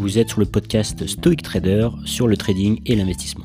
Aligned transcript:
Vous 0.00 0.16
êtes 0.16 0.30
sur 0.30 0.40
le 0.40 0.46
podcast 0.46 1.06
Stoic 1.06 1.42
Trader 1.42 1.90
sur 2.06 2.26
le 2.26 2.38
trading 2.38 2.80
et 2.86 2.96
l'investissement. 2.96 3.44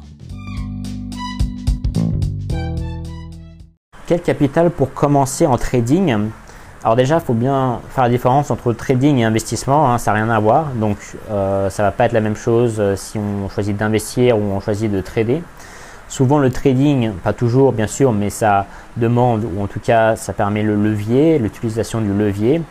Quel 4.08 4.22
capital 4.22 4.72
pour 4.72 4.94
commencer 4.94 5.46
en 5.46 5.58
trading? 5.58 6.30
Alors 6.82 6.96
déjà, 6.96 7.16
il 7.16 7.22
faut 7.22 7.34
bien 7.34 7.82
faire 7.90 8.06
la 8.06 8.10
différence 8.10 8.52
entre 8.52 8.72
trading 8.72 9.18
et 9.18 9.26
investissement, 9.26 9.92
hein, 9.92 9.98
ça 9.98 10.12
n'a 10.12 10.24
rien 10.24 10.30
à 10.30 10.40
voir. 10.40 10.68
Donc 10.76 10.96
euh, 11.30 11.70
ça 11.70 11.84
ne 11.84 11.88
va 11.90 11.92
pas 11.92 12.06
être 12.06 12.14
la 12.14 12.22
même 12.22 12.38
chose 12.38 12.76
euh, 12.80 12.96
si 12.96 13.18
on 13.18 13.50
choisit 13.50 13.76
d'investir 13.76 14.38
ou 14.38 14.44
on 14.44 14.62
choisit 14.62 14.90
de 14.90 15.02
trader. 15.02 15.44
Souvent 16.08 16.40
le 16.40 16.52
trading, 16.52 17.12
pas 17.22 17.34
toujours 17.34 17.74
bien 17.74 17.88
sûr, 17.88 18.14
mais 18.14 18.30
ça 18.30 18.66
demande, 18.96 19.44
ou 19.44 19.62
en 19.62 19.68
tout 19.68 19.82
cas 19.82 20.16
ça 20.16 20.32
permet 20.32 20.64
le 20.64 20.82
levier, 20.82 21.38
l'utilisation 21.38 22.00
du 22.00 22.14
levier. 22.14 22.62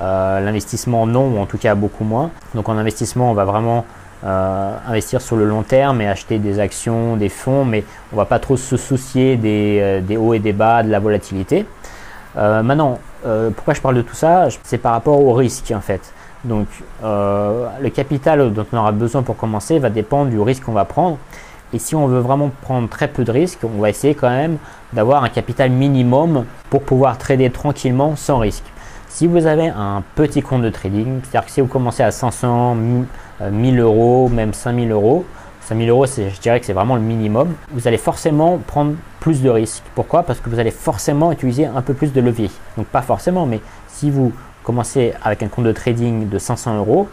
Euh, 0.00 0.40
l'investissement 0.40 1.06
non, 1.06 1.28
ou 1.28 1.38
en 1.38 1.46
tout 1.46 1.58
cas 1.58 1.74
beaucoup 1.74 2.04
moins. 2.04 2.30
Donc 2.54 2.68
en 2.68 2.76
investissement, 2.76 3.30
on 3.30 3.34
va 3.34 3.44
vraiment 3.44 3.86
euh, 4.24 4.76
investir 4.86 5.22
sur 5.22 5.36
le 5.36 5.46
long 5.46 5.62
terme 5.62 6.00
et 6.00 6.08
acheter 6.08 6.38
des 6.38 6.58
actions, 6.58 7.16
des 7.16 7.30
fonds, 7.30 7.64
mais 7.64 7.84
on 8.12 8.16
va 8.16 8.26
pas 8.26 8.38
trop 8.38 8.56
se 8.56 8.76
soucier 8.76 9.36
des, 9.36 9.78
euh, 9.80 10.00
des 10.00 10.16
hauts 10.16 10.34
et 10.34 10.38
des 10.38 10.52
bas, 10.52 10.82
de 10.82 10.90
la 10.90 10.98
volatilité. 10.98 11.66
maintenant, 12.34 12.98
pourquoi 13.56 13.72
je 13.72 13.80
parle 13.80 13.96
de 13.96 14.02
tout 14.02 14.14
ça? 14.14 14.48
C'est 14.62 14.78
par 14.78 14.92
rapport 14.92 15.18
au 15.18 15.32
risque 15.32 15.72
en 15.74 15.80
fait. 15.80 16.12
Donc 16.44 16.66
le 17.02 17.88
capital 17.88 18.52
dont 18.52 18.66
on 18.72 18.76
aura 18.76 18.92
besoin 18.92 19.22
pour 19.22 19.36
commencer 19.36 19.78
va 19.78 19.88
dépendre 19.88 20.30
du 20.30 20.38
risque 20.38 20.64
qu'on 20.64 20.72
va 20.72 20.84
prendre. 20.84 21.16
Et 21.72 21.78
si 21.78 21.96
on 21.96 22.06
veut 22.06 22.20
vraiment 22.20 22.50
prendre 22.62 22.88
très 22.88 23.08
peu 23.08 23.24
de 23.24 23.32
risques, 23.32 23.60
on 23.64 23.80
va 23.80 23.88
essayer 23.88 24.14
quand 24.14 24.28
même 24.28 24.58
d'avoir 24.92 25.24
un 25.24 25.30
capital 25.30 25.70
minimum 25.70 26.44
pour 26.68 26.82
pouvoir 26.82 27.16
trader 27.16 27.50
tranquillement 27.50 28.16
sans 28.16 28.38
risque. 28.38 28.64
Si 29.08 29.26
vous 29.26 29.46
avez 29.46 29.68
un 29.68 30.02
petit 30.14 30.42
compte 30.42 30.62
de 30.62 30.70
trading, 30.70 31.20
c'est-à-dire 31.22 31.46
que 31.46 31.52
si 31.52 31.60
vous 31.60 31.66
commencez 31.68 32.02
à 32.02 32.10
500, 32.10 32.74
1000 32.74 33.06
euh, 33.40 33.82
euros, 33.82 34.28
même 34.28 34.52
5000 34.52 34.90
euros, 34.90 35.24
5000 35.62 35.88
euros, 35.88 36.06
je 36.06 36.40
dirais 36.40 36.60
que 36.60 36.66
c'est 36.66 36.72
vraiment 36.72 36.96
le 36.96 37.00
minimum, 37.00 37.54
vous 37.72 37.88
allez 37.88 37.98
forcément 37.98 38.58
prendre 38.58 38.94
plus 39.20 39.42
de 39.42 39.50
risques. 39.50 39.82
Pourquoi? 39.94 40.22
Parce 40.22 40.40
que 40.40 40.50
vous 40.50 40.58
allez 40.58 40.70
forcément 40.70 41.32
utiliser 41.32 41.66
un 41.66 41.82
peu 41.82 41.94
plus 41.94 42.12
de 42.12 42.20
levier. 42.20 42.50
Donc 42.76 42.86
pas 42.86 43.02
forcément, 43.02 43.46
mais 43.46 43.60
si 43.88 44.10
vous 44.10 44.32
commencez 44.62 45.14
avec 45.22 45.42
un 45.42 45.48
compte 45.48 45.64
de 45.64 45.72
trading 45.72 46.28
de 46.28 46.38
500 46.38 46.76
euros, 46.76 47.08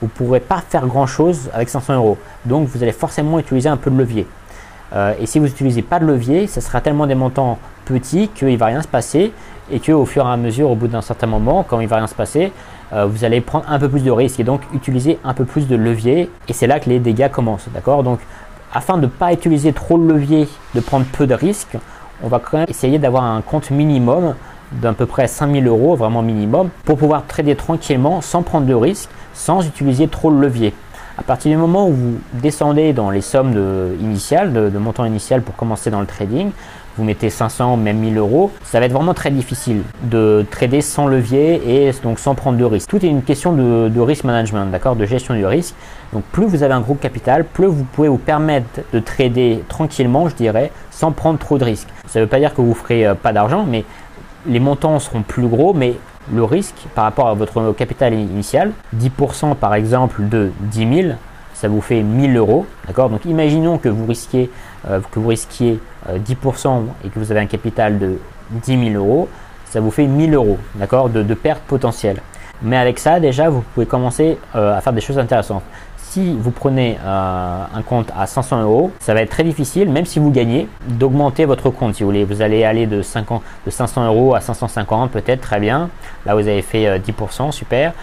vous 0.00 0.06
ne 0.06 0.10
pourrez 0.10 0.40
pas 0.40 0.62
faire 0.68 0.86
grand-chose 0.86 1.50
avec 1.52 1.68
500 1.68 1.94
euros. 1.94 2.18
Donc 2.44 2.66
vous 2.68 2.82
allez 2.82 2.92
forcément 2.92 3.38
utiliser 3.38 3.68
un 3.68 3.76
peu 3.76 3.90
de 3.90 3.96
levier. 3.96 4.26
Euh, 4.94 5.14
et 5.20 5.26
si 5.26 5.38
vous 5.38 5.46
n'utilisez 5.46 5.82
pas 5.82 6.00
de 6.00 6.06
levier, 6.06 6.46
ce 6.46 6.60
sera 6.60 6.80
tellement 6.80 7.06
des 7.06 7.14
montants 7.14 7.58
petits 7.84 8.28
qu'il 8.28 8.48
ne 8.48 8.56
va 8.56 8.66
rien 8.66 8.82
se 8.82 8.88
passer 8.88 9.32
et 9.72 9.80
qu'au 9.80 10.04
fur 10.04 10.26
et 10.26 10.30
à 10.30 10.36
mesure, 10.36 10.70
au 10.70 10.76
bout 10.76 10.86
d'un 10.86 11.00
certain 11.00 11.26
moment, 11.26 11.64
quand 11.66 11.80
il 11.80 11.88
va 11.88 11.96
rien 11.96 12.06
se 12.06 12.14
passer, 12.14 12.52
euh, 12.92 13.06
vous 13.06 13.24
allez 13.24 13.40
prendre 13.40 13.64
un 13.68 13.78
peu 13.78 13.88
plus 13.88 14.04
de 14.04 14.10
risques 14.10 14.38
et 14.38 14.44
donc 14.44 14.60
utiliser 14.74 15.18
un 15.24 15.32
peu 15.32 15.44
plus 15.44 15.66
de 15.66 15.74
levier. 15.74 16.30
Et 16.48 16.52
c'est 16.52 16.66
là 16.66 16.78
que 16.78 16.90
les 16.90 16.98
dégâts 16.98 17.30
commencent. 17.30 17.68
D'accord? 17.72 18.02
Donc 18.02 18.20
afin 18.72 18.96
de 18.96 19.02
ne 19.02 19.06
pas 19.06 19.32
utiliser 19.32 19.72
trop 19.72 19.98
de 19.98 20.06
levier, 20.06 20.46
de 20.74 20.80
prendre 20.80 21.06
peu 21.06 21.26
de 21.26 21.34
risques, 21.34 21.76
on 22.22 22.28
va 22.28 22.38
quand 22.38 22.58
même 22.58 22.66
essayer 22.68 22.98
d'avoir 22.98 23.24
un 23.24 23.40
compte 23.40 23.70
minimum 23.70 24.34
d'à 24.72 24.92
peu 24.92 25.06
près 25.06 25.26
5000 25.26 25.66
euros, 25.66 25.96
vraiment 25.96 26.22
minimum, 26.22 26.70
pour 26.84 26.96
pouvoir 26.96 27.26
trader 27.26 27.56
tranquillement 27.56 28.20
sans 28.20 28.42
prendre 28.42 28.66
de 28.66 28.74
risques, 28.74 29.10
sans 29.34 29.66
utiliser 29.66 30.08
trop 30.08 30.30
de 30.30 30.38
levier. 30.38 30.72
À 31.18 31.22
partir 31.22 31.50
du 31.50 31.56
moment 31.56 31.88
où 31.88 31.92
vous 31.92 32.18
descendez 32.34 32.92
dans 32.92 33.10
les 33.10 33.20
sommes 33.20 33.54
initiales, 34.00 34.52
de, 34.52 34.68
de 34.68 34.78
montant 34.78 35.04
initial 35.04 35.42
pour 35.42 35.54
commencer 35.56 35.90
dans 35.90 36.00
le 36.00 36.06
trading, 36.06 36.50
vous 36.96 37.04
mettez 37.04 37.30
500, 37.30 37.76
même 37.78 37.98
1000 37.98 38.18
euros, 38.18 38.50
ça 38.64 38.78
va 38.78 38.86
être 38.86 38.92
vraiment 38.92 39.14
très 39.14 39.30
difficile 39.30 39.82
de 40.02 40.44
trader 40.50 40.80
sans 40.82 41.06
levier 41.06 41.86
et 41.86 41.90
donc 42.02 42.18
sans 42.18 42.34
prendre 42.34 42.58
de 42.58 42.64
risque. 42.64 42.88
Tout 42.88 43.04
est 43.04 43.08
une 43.08 43.22
question 43.22 43.52
de, 43.52 43.88
de 43.88 44.00
risk 44.00 44.24
management, 44.24 44.66
d'accord, 44.66 44.96
de 44.96 45.06
gestion 45.06 45.34
du 45.34 45.46
risque. 45.46 45.74
Donc 46.12 46.22
plus 46.24 46.44
vous 46.44 46.62
avez 46.62 46.74
un 46.74 46.80
groupe 46.80 47.00
capital, 47.00 47.44
plus 47.44 47.66
vous 47.66 47.84
pouvez 47.84 48.08
vous 48.08 48.18
permettre 48.18 48.80
de 48.92 48.98
trader 48.98 49.64
tranquillement, 49.68 50.28
je 50.28 50.34
dirais, 50.34 50.70
sans 50.90 51.12
prendre 51.12 51.38
trop 51.38 51.56
de 51.56 51.64
risques. 51.64 51.88
Ça 52.06 52.18
ne 52.18 52.24
veut 52.24 52.28
pas 52.28 52.38
dire 52.38 52.54
que 52.54 52.60
vous 52.60 52.74
ferez 52.74 53.06
euh, 53.06 53.14
pas 53.14 53.32
d'argent, 53.32 53.64
mais 53.66 53.84
les 54.46 54.60
montants 54.60 54.98
seront 54.98 55.22
plus 55.22 55.46
gros, 55.46 55.72
mais 55.72 55.94
le 56.32 56.44
risque 56.44 56.86
par 56.94 57.04
rapport 57.04 57.28
à 57.28 57.34
votre 57.34 57.72
capital 57.72 58.14
initial, 58.14 58.72
10% 58.96 59.54
par 59.54 59.74
exemple 59.74 60.28
de 60.28 60.50
10 60.60 61.02
000, 61.02 61.14
ça 61.54 61.68
vous 61.68 61.80
fait 61.80 62.02
1000 62.02 62.36
euros. 62.36 62.66
Donc 62.96 63.24
imaginons 63.24 63.78
que 63.78 63.88
vous 63.88 64.06
risquiez, 64.06 64.50
euh, 64.88 65.00
que 65.10 65.18
vous 65.18 65.28
risquiez 65.28 65.80
10% 66.08 66.66
euh, 66.66 66.80
et 67.04 67.08
que 67.08 67.18
vous 67.18 67.30
avez 67.30 67.40
un 67.40 67.46
capital 67.46 67.98
de 67.98 68.18
10 68.50 68.92
000 68.92 69.04
euros, 69.04 69.28
ça 69.64 69.80
vous 69.80 69.90
fait 69.90 70.06
1000 70.06 70.34
euros 70.34 70.58
d'accord? 70.74 71.08
De, 71.08 71.22
de 71.22 71.34
perte 71.34 71.62
potentielle. 71.62 72.20
Mais 72.62 72.76
avec 72.76 72.98
ça, 72.98 73.18
déjà, 73.18 73.48
vous 73.48 73.62
pouvez 73.74 73.86
commencer 73.86 74.38
euh, 74.54 74.76
à 74.76 74.80
faire 74.80 74.92
des 74.92 75.00
choses 75.00 75.18
intéressantes 75.18 75.64
si 76.12 76.36
vous 76.38 76.50
prenez 76.50 76.98
euh, 77.02 77.64
un 77.74 77.82
compte 77.82 78.10
à 78.14 78.26
500 78.26 78.64
euros, 78.64 78.90
ça 79.00 79.14
va 79.14 79.22
être 79.22 79.30
très 79.30 79.44
difficile, 79.44 79.88
même 79.88 80.04
si 80.04 80.18
vous 80.18 80.30
gagnez, 80.30 80.68
d'augmenter 80.86 81.46
votre 81.46 81.70
compte. 81.70 81.94
Si 81.94 82.02
vous 82.02 82.10
voulez, 82.10 82.24
vous 82.24 82.42
allez 82.42 82.64
aller 82.64 82.86
de, 82.86 83.00
50, 83.00 83.42
de 83.64 83.70
500 83.70 84.06
euros 84.08 84.34
à 84.34 84.42
550 84.42 85.10
peut-être, 85.10 85.40
très 85.40 85.58
bien. 85.58 85.88
Là, 86.26 86.34
vous 86.34 86.46
avez 86.46 86.60
fait 86.60 86.98
10%, 86.98 87.48
euh, 87.48 87.50
super. 87.50 87.94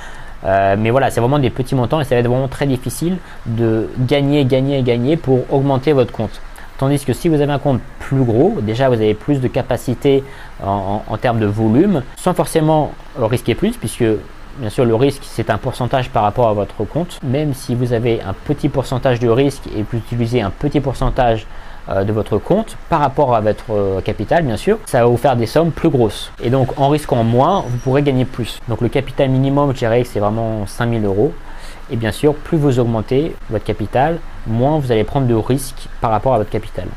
Euh, 0.43 0.75
mais 0.79 0.89
voilà, 0.89 1.11
c'est 1.11 1.19
vraiment 1.19 1.37
des 1.37 1.51
petits 1.51 1.75
montants 1.75 2.01
et 2.01 2.03
ça 2.03 2.15
va 2.15 2.21
être 2.21 2.27
vraiment 2.27 2.47
très 2.47 2.65
difficile 2.65 3.17
de 3.45 3.89
gagner, 3.99 4.43
gagner, 4.43 4.81
gagner 4.81 5.15
pour 5.15 5.41
augmenter 5.53 5.93
votre 5.93 6.11
compte. 6.11 6.41
Tandis 6.79 7.05
que 7.05 7.13
si 7.13 7.29
vous 7.29 7.41
avez 7.41 7.51
un 7.51 7.59
compte 7.59 7.81
plus 7.99 8.23
gros, 8.23 8.57
déjà 8.61 8.87
vous 8.87 8.95
avez 8.95 9.13
plus 9.13 9.39
de 9.39 9.47
capacité 9.47 10.23
en, 10.65 11.03
en 11.07 11.17
termes 11.17 11.39
de 11.39 11.45
volume, 11.45 12.01
sans 12.15 12.33
forcément 12.33 12.91
risquer 13.19 13.53
plus, 13.53 13.77
puisque 13.77 14.05
Bien 14.59 14.69
sûr, 14.69 14.83
le 14.83 14.93
risque, 14.93 15.21
c'est 15.23 15.49
un 15.49 15.57
pourcentage 15.57 16.09
par 16.09 16.23
rapport 16.23 16.49
à 16.49 16.53
votre 16.53 16.83
compte. 16.83 17.17
Même 17.23 17.53
si 17.53 17.75
vous 17.75 17.93
avez 17.93 18.21
un 18.21 18.33
petit 18.33 18.67
pourcentage 18.67 19.21
de 19.21 19.29
risque 19.29 19.63
et 19.67 19.83
vous 19.83 19.97
utilisez 19.97 20.41
un 20.41 20.49
petit 20.49 20.81
pourcentage 20.81 21.47
euh, 21.87 22.03
de 22.03 22.11
votre 22.11 22.37
compte 22.37 22.75
par 22.89 22.99
rapport 22.99 23.33
à 23.33 23.39
votre 23.39 23.71
euh, 23.71 24.01
capital, 24.01 24.43
bien 24.43 24.57
sûr, 24.57 24.77
ça 24.85 24.99
va 24.99 25.05
vous 25.05 25.15
faire 25.15 25.37
des 25.37 25.45
sommes 25.45 25.71
plus 25.71 25.87
grosses. 25.87 26.33
Et 26.43 26.49
donc, 26.49 26.77
en 26.77 26.89
risquant 26.89 27.23
moins, 27.23 27.63
vous 27.65 27.77
pourrez 27.77 28.01
gagner 28.01 28.25
plus. 28.25 28.59
Donc, 28.67 28.81
le 28.81 28.89
capital 28.89 29.29
minimum, 29.29 29.71
je 29.73 29.77
dirais 29.77 30.01
que 30.01 30.09
c'est 30.09 30.19
vraiment 30.19 30.67
5000 30.67 31.05
euros. 31.05 31.31
Et 31.89 31.95
bien 31.95 32.11
sûr, 32.11 32.35
plus 32.35 32.57
vous 32.57 32.79
augmentez 32.79 33.33
votre 33.49 33.63
capital, 33.63 34.19
moins 34.45 34.77
vous 34.77 34.91
allez 34.91 35.05
prendre 35.05 35.25
de 35.25 35.35
risques 35.35 35.87
par 36.01 36.11
rapport 36.11 36.33
à 36.33 36.37
votre 36.37 36.49
capital. 36.49 36.89